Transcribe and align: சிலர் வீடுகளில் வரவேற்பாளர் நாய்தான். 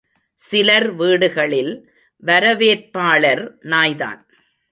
சிலர் 0.35 0.91
வீடுகளில் 0.91 1.73
வரவேற்பாளர் 2.23 3.43
நாய்தான். 3.61 4.21